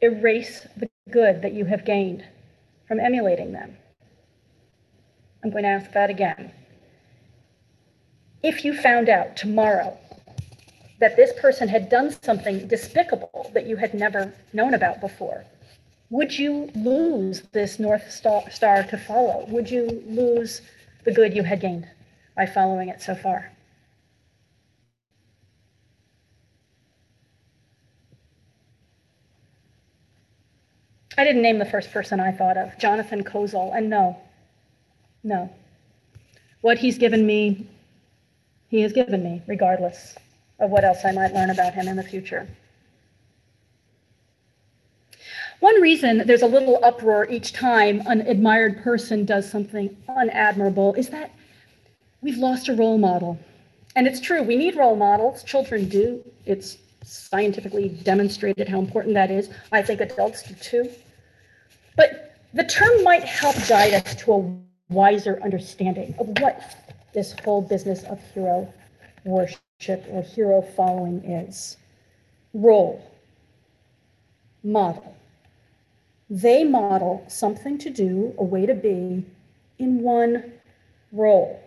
erase 0.00 0.68
the 0.76 0.88
good 1.10 1.42
that 1.42 1.52
you 1.52 1.64
have 1.64 1.84
gained 1.84 2.24
from 2.86 3.00
emulating 3.00 3.52
them? 3.52 3.76
I'm 5.42 5.50
going 5.50 5.64
to 5.64 5.70
ask 5.70 5.90
that 5.92 6.10
again. 6.10 6.52
If 8.42 8.64
you 8.64 8.72
found 8.72 9.08
out 9.08 9.36
tomorrow 9.36 9.98
that 11.00 11.16
this 11.16 11.32
person 11.40 11.66
had 11.66 11.88
done 11.88 12.14
something 12.22 12.68
despicable 12.68 13.50
that 13.52 13.66
you 13.66 13.76
had 13.76 13.94
never 13.94 14.32
known 14.52 14.74
about 14.74 15.00
before, 15.00 15.44
would 16.08 16.38
you 16.38 16.70
lose 16.76 17.42
this 17.52 17.80
North 17.80 18.10
Star 18.12 18.82
to 18.84 18.96
follow? 18.96 19.44
Would 19.48 19.68
you 19.70 20.04
lose 20.06 20.62
the 21.04 21.12
good 21.12 21.34
you 21.34 21.42
had 21.42 21.60
gained 21.60 21.88
by 22.36 22.46
following 22.46 22.90
it 22.90 23.02
so 23.02 23.16
far? 23.16 23.50
I 31.20 31.24
didn't 31.24 31.42
name 31.42 31.58
the 31.58 31.66
first 31.66 31.92
person 31.92 32.18
I 32.18 32.32
thought 32.32 32.56
of, 32.56 32.78
Jonathan 32.78 33.22
Kozol, 33.22 33.76
and 33.76 33.90
no, 33.90 34.16
no. 35.22 35.50
What 36.62 36.78
he's 36.78 36.96
given 36.96 37.26
me, 37.26 37.68
he 38.68 38.80
has 38.80 38.94
given 38.94 39.22
me, 39.22 39.42
regardless 39.46 40.14
of 40.60 40.70
what 40.70 40.82
else 40.82 41.04
I 41.04 41.12
might 41.12 41.34
learn 41.34 41.50
about 41.50 41.74
him 41.74 41.88
in 41.88 41.96
the 41.96 42.02
future. 42.02 42.48
One 45.58 45.78
reason 45.82 46.22
there's 46.26 46.40
a 46.40 46.46
little 46.46 46.82
uproar 46.82 47.28
each 47.28 47.52
time 47.52 48.02
an 48.06 48.22
admired 48.22 48.82
person 48.82 49.26
does 49.26 49.50
something 49.50 49.94
unadmirable 50.08 50.96
is 50.96 51.10
that 51.10 51.32
we've 52.22 52.38
lost 52.38 52.70
a 52.70 52.74
role 52.74 52.96
model. 52.96 53.38
And 53.94 54.06
it's 54.06 54.22
true, 54.22 54.42
we 54.42 54.56
need 54.56 54.74
role 54.74 54.96
models. 54.96 55.44
Children 55.44 55.86
do. 55.86 56.24
It's 56.46 56.78
scientifically 57.04 57.90
demonstrated 57.90 58.68
how 58.68 58.78
important 58.78 59.12
that 59.16 59.30
is. 59.30 59.50
I 59.70 59.82
think 59.82 60.00
adults 60.00 60.44
do 60.44 60.54
too. 60.54 60.90
But 62.00 62.32
the 62.54 62.64
term 62.64 63.04
might 63.04 63.24
help 63.24 63.56
guide 63.68 63.92
us 63.92 64.14
to 64.22 64.32
a 64.32 64.56
wiser 64.88 65.38
understanding 65.44 66.14
of 66.18 66.28
what 66.40 66.56
this 67.12 67.34
whole 67.44 67.60
business 67.60 68.04
of 68.04 68.18
hero 68.32 68.72
worship 69.26 70.06
or 70.08 70.22
hero 70.22 70.62
following 70.62 71.22
is. 71.22 71.76
Role, 72.54 73.04
model. 74.62 75.14
They 76.30 76.64
model 76.64 77.22
something 77.28 77.76
to 77.76 77.90
do, 77.90 78.34
a 78.38 78.44
way 78.44 78.64
to 78.64 78.74
be, 78.74 79.26
in 79.78 80.00
one 80.00 80.54
role. 81.12 81.62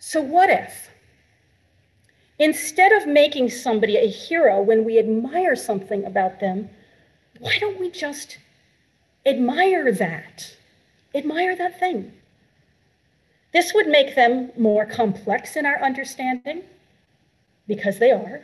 So, 0.00 0.20
what 0.20 0.50
if 0.50 0.90
Instead 2.40 2.90
of 2.90 3.06
making 3.06 3.48
somebody 3.48 3.96
a 3.96 4.08
hero 4.08 4.60
when 4.60 4.84
we 4.84 4.98
admire 4.98 5.54
something 5.54 6.04
about 6.04 6.40
them, 6.40 6.68
why 7.38 7.56
don't 7.58 7.78
we 7.78 7.90
just 7.90 8.38
admire 9.26 9.92
that? 9.92 10.56
Admire 11.14 11.56
that 11.56 11.78
thing. 11.78 12.12
This 13.52 13.74
would 13.74 13.88
make 13.88 14.14
them 14.14 14.52
more 14.56 14.86
complex 14.86 15.56
in 15.56 15.66
our 15.66 15.82
understanding, 15.82 16.62
because 17.66 17.98
they 17.98 18.12
are. 18.12 18.42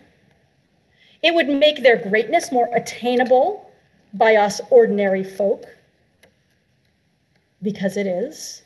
It 1.22 1.34
would 1.34 1.48
make 1.48 1.82
their 1.82 1.96
greatness 1.96 2.50
more 2.50 2.68
attainable 2.74 3.70
by 4.14 4.36
us 4.36 4.60
ordinary 4.70 5.22
folk, 5.22 5.66
because 7.62 7.96
it 7.96 8.06
is. 8.06 8.62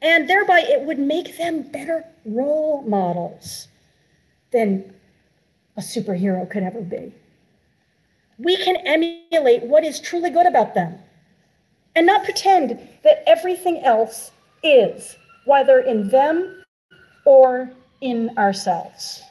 And 0.00 0.28
thereby, 0.28 0.60
it 0.60 0.82
would 0.82 0.98
make 0.98 1.36
them 1.36 1.62
better 1.62 2.04
role 2.24 2.82
models 2.82 3.68
than 4.50 4.92
a 5.76 5.80
superhero 5.80 6.48
could 6.48 6.62
ever 6.62 6.80
be. 6.80 7.14
We 8.42 8.56
can 8.56 8.76
emulate 8.84 9.62
what 9.62 9.84
is 9.84 10.00
truly 10.00 10.30
good 10.30 10.46
about 10.46 10.74
them 10.74 10.98
and 11.94 12.06
not 12.06 12.24
pretend 12.24 12.88
that 13.04 13.22
everything 13.26 13.84
else 13.84 14.32
is, 14.62 15.16
whether 15.44 15.80
in 15.80 16.08
them 16.08 16.64
or 17.24 17.70
in 18.00 18.36
ourselves. 18.36 19.22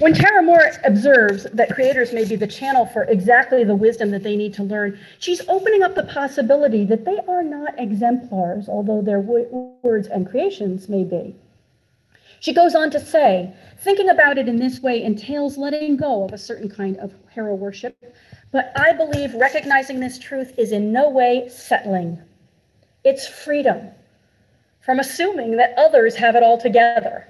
When 0.00 0.14
Tara 0.14 0.42
Mohr 0.42 0.80
observes 0.84 1.44
that 1.52 1.74
creators 1.74 2.12
may 2.12 2.24
be 2.24 2.34
the 2.34 2.46
channel 2.46 2.86
for 2.86 3.02
exactly 3.04 3.64
the 3.64 3.76
wisdom 3.76 4.10
that 4.12 4.22
they 4.22 4.34
need 4.34 4.54
to 4.54 4.62
learn, 4.62 4.98
she's 5.18 5.46
opening 5.46 5.82
up 5.82 5.94
the 5.94 6.04
possibility 6.04 6.84
that 6.86 7.04
they 7.04 7.18
are 7.28 7.42
not 7.42 7.78
exemplars, 7.78 8.68
although 8.68 9.02
their 9.02 9.20
words 9.20 10.08
and 10.08 10.28
creations 10.28 10.88
may 10.88 11.04
be. 11.04 11.36
She 12.40 12.54
goes 12.54 12.74
on 12.74 12.90
to 12.90 13.00
say, 13.00 13.54
thinking 13.80 14.08
about 14.08 14.38
it 14.38 14.48
in 14.48 14.56
this 14.56 14.80
way 14.80 15.02
entails 15.02 15.58
letting 15.58 15.96
go 15.98 16.24
of 16.24 16.32
a 16.32 16.38
certain 16.38 16.70
kind 16.70 16.96
of 16.96 17.14
hero 17.32 17.54
worship, 17.54 17.96
but 18.50 18.72
I 18.76 18.94
believe 18.94 19.34
recognizing 19.34 20.00
this 20.00 20.18
truth 20.18 20.58
is 20.58 20.72
in 20.72 20.90
no 20.90 21.10
way 21.10 21.48
settling. 21.50 22.18
It's 23.04 23.26
freedom 23.26 23.90
from 24.80 25.00
assuming 25.00 25.56
that 25.58 25.74
others 25.76 26.16
have 26.16 26.34
it 26.34 26.42
all 26.42 26.58
together. 26.58 27.28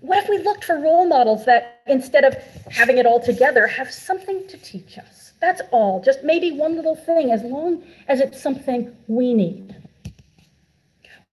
What 0.00 0.18
if 0.18 0.30
we 0.30 0.38
looked 0.38 0.64
for 0.64 0.78
role 0.78 1.06
models 1.06 1.44
that, 1.44 1.82
instead 1.86 2.24
of 2.24 2.34
having 2.70 2.96
it 2.98 3.06
all 3.06 3.20
together, 3.20 3.66
have 3.66 3.90
something 3.90 4.46
to 4.48 4.56
teach 4.58 4.96
us? 4.98 5.32
That's 5.40 5.60
all, 5.72 6.02
just 6.02 6.24
maybe 6.24 6.52
one 6.52 6.74
little 6.74 6.96
thing, 6.96 7.32
as 7.32 7.42
long 7.42 7.82
as 8.08 8.20
it's 8.20 8.40
something 8.40 8.96
we 9.08 9.34
need. 9.34 9.76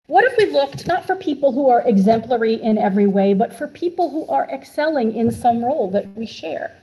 What 0.08 0.26
if 0.26 0.36
we 0.38 0.48
looked 0.48 0.88
not 0.88 1.08
for 1.08 1.16
people 1.16 1.54
who 1.54 1.70
are 1.70 1.88
exemplary 1.88 2.56
in 2.56 2.78
every 2.78 3.08
way, 3.08 3.34
but 3.34 3.56
for 3.56 3.68
people 3.68 4.10
who 4.10 4.28
are 4.28 4.50
excelling 4.50 5.16
in 5.16 5.32
some 5.32 5.64
role 5.64 5.90
that 5.92 6.18
we 6.18 6.26
share? 6.26 6.76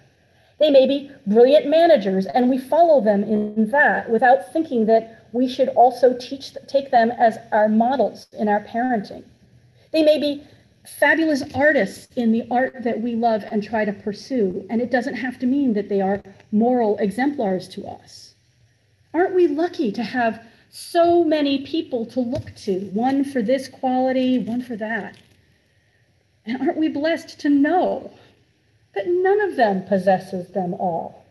They 0.59 0.71
may 0.71 0.87
be 0.87 1.11
brilliant 1.27 1.67
managers, 1.67 2.27
and 2.27 2.49
we 2.49 2.59
follow 2.59 3.01
them 3.01 3.23
in 3.23 3.71
that 3.71 4.09
without 4.09 4.53
thinking 4.53 4.87
that 4.87 5.27
we 5.33 5.47
should 5.47 5.69
also 5.69 6.17
teach, 6.19 6.57
take 6.67 6.91
them 6.91 7.11
as 7.11 7.39
our 7.53 7.69
models 7.69 8.27
in 8.33 8.49
our 8.49 8.65
parenting. 8.65 9.25
They 9.93 10.03
may 10.03 10.19
be 10.19 10.43
fabulous 10.87 11.43
artists 11.55 12.09
in 12.17 12.33
the 12.33 12.47
art 12.51 12.83
that 12.83 13.01
we 13.01 13.15
love 13.15 13.45
and 13.51 13.63
try 13.63 13.85
to 13.85 13.93
pursue, 13.93 14.67
and 14.71 14.81
it 14.81 14.91
doesn't 14.91 15.17
have 15.17 15.39
to 15.41 15.47
mean 15.47 15.75
that 15.75 15.89
they 15.89 16.01
are 16.01 16.23
moral 16.51 16.97
exemplars 16.99 17.69
to 17.69 17.87
us. 17.87 18.35
Aren't 19.13 19.35
we 19.35 19.49
lucky 19.49 19.93
to 19.93 20.03
have 20.03 20.43
so 20.71 21.25
many 21.25 21.65
people 21.65 22.07
to 22.07 22.21
look 22.21 22.55
to, 22.57 22.81
one 22.93 23.25
for 23.25 23.43
this 23.43 23.69
quality, 23.69 24.39
one 24.39 24.63
for 24.63 24.77
that? 24.77 25.17
And 26.45 26.61
aren't 26.61 26.77
we 26.79 26.89
blessed 26.89 27.39
to 27.41 27.49
know 27.49 28.11
that 28.95 29.07
none 29.07 29.41
of 29.41 29.57
them 29.57 29.85
possesses 29.85 30.49
them 30.49 30.75
all? 30.75 31.25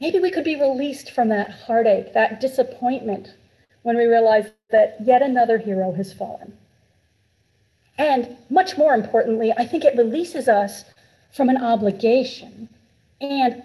Maybe 0.00 0.18
we 0.20 0.30
could 0.30 0.44
be 0.44 0.60
released 0.60 1.10
from 1.10 1.28
that 1.28 1.50
heartache, 1.50 2.14
that 2.14 2.40
disappointment, 2.40 3.34
when 3.82 3.96
we 3.96 4.06
realize 4.06 4.50
that 4.70 4.96
yet 5.04 5.22
another 5.22 5.58
hero 5.58 5.92
has 5.92 6.12
fallen. 6.12 6.56
And 7.96 8.36
much 8.48 8.78
more 8.78 8.94
importantly, 8.94 9.52
I 9.56 9.66
think 9.66 9.84
it 9.84 9.96
releases 9.96 10.48
us 10.48 10.84
from 11.32 11.48
an 11.48 11.56
obligation 11.56 12.68
and 13.20 13.62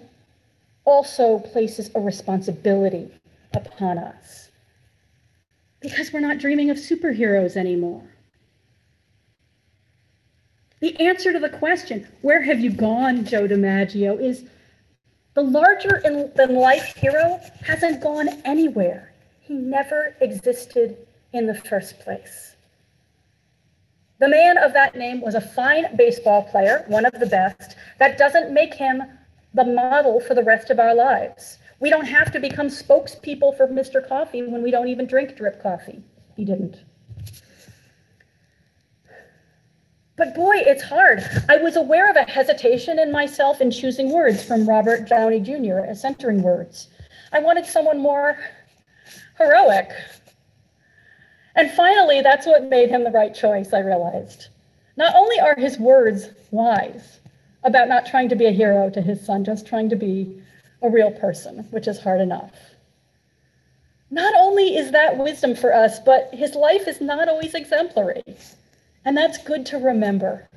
also 0.86 1.40
places 1.40 1.92
a 1.94 2.00
responsibility 2.00 3.12
upon 3.56 3.98
us 3.98 4.50
because 5.84 6.14
we're 6.14 6.20
not 6.22 6.40
dreaming 6.40 6.70
of 6.70 6.78
superheroes 6.78 7.58
anymore. 7.58 8.04
The 10.80 11.00
answer 11.00 11.32
to 11.32 11.40
the 11.40 11.50
question, 11.50 12.08
where 12.22 12.42
have 12.42 12.60
you 12.60 12.72
gone, 12.72 13.26
Joe 13.26 13.48
DiMaggio, 13.48 14.20
is 14.20 14.46
the 15.34 15.42
larger 15.42 16.02
than 16.36 16.56
life 16.56 16.96
hero 16.96 17.40
hasn't 17.66 18.02
gone 18.02 18.30
anywhere. 18.46 19.14
He 19.40 19.54
never 19.54 20.16
existed 20.22 20.98
in 21.34 21.48
the 21.48 21.56
first 21.56 22.00
place. 22.00 22.56
The 24.20 24.30
man 24.30 24.58
of 24.58 24.74
that 24.74 24.96
name 24.96 25.22
was 25.22 25.36
a 25.36 25.42
fine 25.42 25.96
baseball 25.98 26.44
player, 26.44 26.86
one 26.88 27.06
of 27.06 27.14
the 27.20 27.26
best. 27.26 27.76
That 28.00 28.18
doesn't 28.18 28.54
make 28.54 28.74
him 28.74 29.04
the 29.54 29.66
model 29.66 30.20
for 30.20 30.34
the 30.34 30.44
rest 30.44 30.70
of 30.70 30.80
our 30.80 30.96
lives. 30.96 31.58
We 31.84 31.90
don't 31.90 32.06
have 32.06 32.32
to 32.32 32.40
become 32.40 32.68
spokespeople 32.68 33.58
for 33.58 33.68
Mr. 33.68 34.08
Coffee 34.08 34.42
when 34.42 34.64
we 34.64 34.72
don't 34.72 34.88
even 34.88 35.06
drink 35.06 35.36
drip 35.36 35.62
coffee. 35.62 36.02
He 36.38 36.46
didn't. 36.46 36.78
But 40.16 40.34
boy, 40.34 40.60
it's 40.60 40.82
hard. 40.82 41.26
I 41.50 41.58
was 41.58 41.76
aware 41.76 42.10
of 42.10 42.16
a 42.16 42.24
hesitation 42.24 43.00
in 43.00 43.12
myself 43.12 43.60
in 43.60 43.70
choosing 43.70 44.14
words 44.14 44.42
from 44.42 44.66
Robert 44.66 45.10
Downey 45.10 45.42
Jr. 45.42 45.80
as 45.80 46.00
centering 46.00 46.42
words. 46.42 46.88
I 47.34 47.40
wanted 47.40 47.66
someone 47.66 48.00
more 48.00 48.38
heroic. 49.38 49.90
And 51.58 51.70
finally, 51.70 52.22
that's 52.22 52.48
what 52.48 52.70
made 52.70 52.92
him 52.92 53.04
the 53.04 53.12
right 53.12 53.36
choice, 53.36 53.74
I 53.74 53.80
realized. 53.80 54.48
Not 54.96 55.14
only 55.18 55.38
are 55.42 55.56
his 55.58 55.78
words 55.78 56.30
wise 56.52 57.20
about 57.66 57.90
not 57.90 58.06
trying 58.06 58.30
to 58.30 58.38
be 58.38 58.46
a 58.46 58.52
hero 58.52 58.90
to 58.90 59.02
his 59.02 59.20
son, 59.20 59.44
just 59.44 59.68
trying 59.68 59.90
to 59.90 59.98
be 59.98 60.42
a 60.84 60.90
real 60.90 61.12
person, 61.12 61.60
which 61.72 61.88
is 61.88 62.00
hard 62.00 62.22
enough. 62.22 62.52
Not 64.12 64.36
only 64.36 64.76
is 64.76 64.92
that 64.92 65.18
wisdom 65.18 65.56
for 65.56 65.74
us, 65.74 66.00
but 66.00 66.30
his 66.34 66.54
life 66.54 66.88
is 66.88 67.02
not 67.02 67.28
always 67.28 67.56
exemplary. 67.56 68.24
And 69.06 69.18
that's 69.18 69.40
good 69.40 69.66
to 69.68 69.78
remember. 69.78 70.48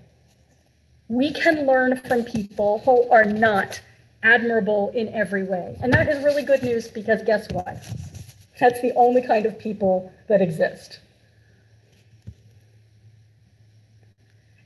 We 1.09 1.33
can 1.33 1.67
learn 1.67 1.97
from 2.01 2.25
people 2.25 2.81
who 2.85 3.09
are 3.09 3.25
not 3.25 3.81
admirable 4.23 4.91
in 4.95 5.09
every 5.15 5.45
way. 5.45 5.79
And 5.81 5.93
that 5.95 6.09
is 6.09 6.23
really 6.25 6.43
good 6.43 6.63
news 6.63 6.89
because 6.89 7.23
guess 7.23 7.51
what? 7.53 7.83
That's 8.61 8.81
the 8.83 8.93
only 8.95 9.23
kind 9.23 9.47
of 9.47 9.59
people 9.59 10.13
that 10.29 10.43
exist. 10.43 11.01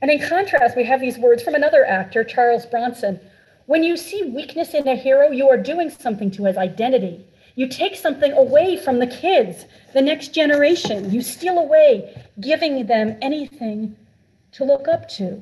And 0.01 0.09
in 0.09 0.19
contrast, 0.27 0.75
we 0.75 0.83
have 0.85 0.99
these 0.99 1.17
words 1.17 1.43
from 1.43 1.53
another 1.53 1.85
actor, 1.85 2.23
Charles 2.23 2.65
Bronson. 2.65 3.19
When 3.65 3.83
you 3.83 3.95
see 3.97 4.23
weakness 4.23 4.73
in 4.73 4.87
a 4.87 4.95
hero, 4.95 5.31
you 5.31 5.49
are 5.49 5.57
doing 5.57 5.89
something 5.89 6.31
to 6.31 6.45
his 6.45 6.57
identity. 6.57 7.25
You 7.55 7.67
take 7.67 7.95
something 7.95 8.31
away 8.31 8.77
from 8.77 8.99
the 8.99 9.07
kids, 9.07 9.65
the 9.93 10.01
next 10.01 10.29
generation. 10.29 11.11
You 11.11 11.21
steal 11.21 11.57
away, 11.57 12.25
giving 12.39 12.85
them 12.87 13.17
anything 13.21 13.95
to 14.53 14.63
look 14.63 14.87
up 14.87 15.07
to. 15.09 15.41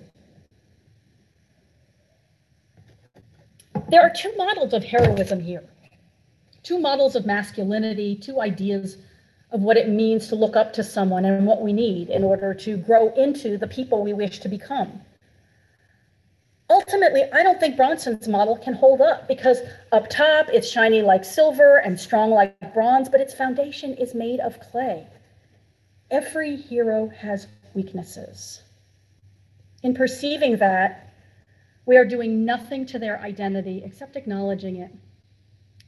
There 3.89 4.01
are 4.01 4.11
two 4.11 4.33
models 4.37 4.73
of 4.73 4.83
heroism 4.83 5.39
here 5.39 5.63
two 6.61 6.77
models 6.77 7.15
of 7.15 7.25
masculinity, 7.25 8.15
two 8.15 8.41
ideas 8.41 8.97
of 9.51 9.61
what 9.61 9.77
it 9.77 9.89
means 9.89 10.27
to 10.27 10.35
look 10.35 10.55
up 10.55 10.73
to 10.73 10.83
someone 10.83 11.25
and 11.25 11.47
what 11.47 11.61
we 11.61 11.73
need 11.73 12.09
in 12.09 12.23
order 12.23 12.53
to 12.53 12.77
grow 12.77 13.11
into 13.15 13.57
the 13.57 13.65
people 13.65 14.03
we 14.03 14.13
wish 14.13 14.39
to 14.39 14.49
become 14.49 15.01
ultimately, 16.69 17.23
I 17.33 17.43
don't 17.43 17.59
think 17.59 17.75
Bronson's 17.75 18.27
model 18.27 18.57
can 18.57 18.73
hold 18.73 19.01
up 19.01 19.27
because 19.27 19.59
up 19.91 20.09
top 20.09 20.49
it's 20.49 20.69
shiny 20.69 21.01
like 21.01 21.25
silver 21.25 21.77
and 21.77 21.99
strong 21.99 22.31
like 22.31 22.73
bronze, 22.73 23.09
but 23.09 23.21
its 23.21 23.33
foundation 23.33 23.93
is 23.95 24.13
made 24.13 24.39
of 24.39 24.59
clay. 24.59 25.07
Every 26.11 26.55
hero 26.55 27.09
has 27.09 27.47
weaknesses. 27.73 28.63
In 29.83 29.93
perceiving 29.93 30.57
that, 30.57 31.13
we 31.85 31.97
are 31.97 32.05
doing 32.05 32.45
nothing 32.45 32.85
to 32.87 32.99
their 32.99 33.19
identity 33.21 33.81
except 33.83 34.15
acknowledging 34.15 34.77
it 34.77 34.91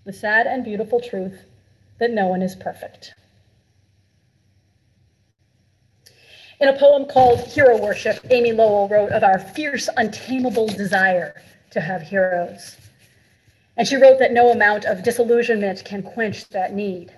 the 0.04 0.14
sad 0.14 0.48
and 0.48 0.64
beautiful 0.64 1.00
truth 1.00 1.46
that 2.00 2.10
no 2.12 2.26
one 2.26 2.42
is 2.42 2.56
perfect. 2.56 3.14
In 6.62 6.68
a 6.68 6.78
poem 6.78 7.06
called 7.06 7.40
Hero 7.40 7.76
Worship, 7.76 8.24
Amy 8.30 8.52
Lowell 8.52 8.88
wrote 8.88 9.12
of 9.14 9.24
our 9.24 9.40
fierce, 9.40 9.90
untamable 9.98 10.68
desire 10.68 11.42
to 11.72 11.82
have 11.82 12.04
heroes. 12.04 12.78
And 13.78 13.88
she 13.88 13.96
wrote 13.96 14.20
that 14.20 14.32
no 14.32 14.52
amount 14.52 14.86
of 14.86 15.02
disillusionment 15.02 15.84
can 15.84 16.04
quench 16.04 16.48
that 16.50 16.76
need. 16.76 17.12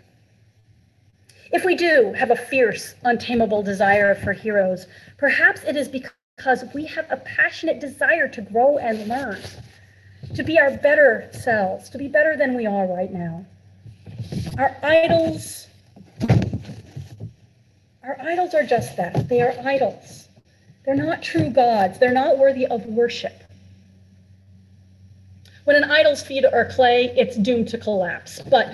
If 1.52 1.66
we 1.66 1.76
do 1.76 2.14
have 2.14 2.32
a 2.32 2.38
fierce, 2.38 2.96
untamable 3.04 3.64
desire 3.64 4.16
for 4.16 4.32
heroes, 4.32 4.88
perhaps 5.18 5.62
it 5.66 5.76
is 5.76 5.90
because 5.90 6.64
we 6.74 6.86
have 6.86 7.08
a 7.12 7.18
passionate 7.18 7.82
desire 7.82 8.30
to 8.30 8.42
grow 8.42 8.78
and 8.78 9.10
learn, 9.10 9.42
to 10.36 10.44
be 10.44 10.58
our 10.58 10.72
better 10.78 11.30
selves, 11.34 11.90
to 11.90 11.98
be 11.98 12.08
better 12.08 12.38
than 12.38 12.56
we 12.56 12.66
are 12.66 12.88
right 12.88 13.12
now. 13.12 13.46
Our 14.58 14.78
idols 14.82 15.68
our 18.04 18.18
idols 18.22 18.54
are 18.54 18.64
just 18.64 18.98
that. 18.98 19.30
They 19.30 19.42
are 19.42 19.56
idols. 19.64 20.28
They're 20.86 20.96
not 20.96 21.24
true 21.24 21.50
gods. 21.50 22.00
They're 22.00 22.14
not 22.14 22.38
worthy 22.38 22.68
of 22.68 22.86
worship. 22.86 23.44
When 25.64 25.78
an 25.78 25.90
idol's 25.90 26.22
feet 26.22 26.44
are 26.44 26.66
clay, 26.66 27.14
it's 27.16 27.38
doomed 27.38 27.70
to 27.70 27.78
collapse. 27.78 28.42
But 28.42 28.68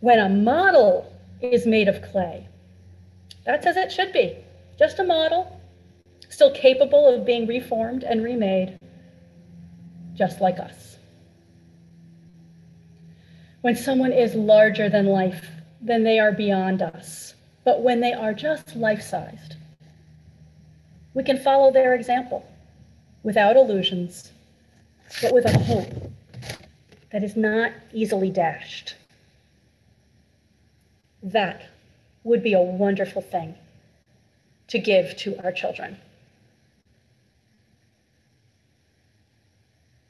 when 0.00 0.18
a 0.18 0.30
model 0.30 1.12
is 1.42 1.66
made 1.66 1.88
of 1.88 2.00
clay, 2.00 2.48
that's 3.44 3.66
as 3.66 3.76
it 3.76 3.92
should 3.92 4.12
be. 4.12 4.36
Just 4.78 4.98
a 4.98 5.04
model, 5.04 5.60
still 6.30 6.52
capable 6.52 7.06
of 7.06 7.26
being 7.26 7.46
reformed 7.46 8.02
and 8.04 8.24
remade, 8.24 8.78
just 10.14 10.40
like 10.40 10.58
us. 10.58 10.96
When 13.60 13.76
someone 13.76 14.12
is 14.12 14.34
larger 14.34 14.88
than 14.88 15.04
life, 15.04 15.50
then 15.82 16.02
they 16.02 16.18
are 16.18 16.32
beyond 16.32 16.80
us 16.80 17.34
but 17.64 17.82
when 17.82 18.00
they 18.00 18.12
are 18.12 18.34
just 18.34 18.74
life 18.76 19.02
sized. 19.02 19.56
We 21.14 21.24
can 21.24 21.38
follow 21.38 21.72
their 21.72 21.94
example 21.94 22.48
without 23.22 23.56
illusions, 23.56 24.32
but 25.20 25.32
with 25.32 25.44
a 25.44 25.58
hope 25.58 26.12
that 27.12 27.24
is 27.24 27.36
not 27.36 27.72
easily 27.92 28.30
dashed. 28.30 28.94
That 31.22 31.62
would 32.22 32.42
be 32.42 32.52
a 32.52 32.60
wonderful 32.60 33.22
thing 33.22 33.54
to 34.68 34.78
give 34.78 35.16
to 35.18 35.36
our 35.42 35.52
children. 35.52 35.96